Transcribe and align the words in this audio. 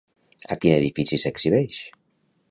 A 0.53 0.55
quin 0.63 0.75
edifici 0.77 1.19
s'exhibeix? 1.23 1.83